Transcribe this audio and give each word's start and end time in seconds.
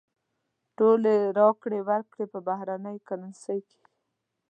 ټولې 0.77 1.15
راکړې 1.37 1.79
ورکړې 1.89 2.25
په 2.33 2.39
بهرنۍ 2.47 2.97
کرنسۍ 3.07 3.59
کېږي. 3.69 3.89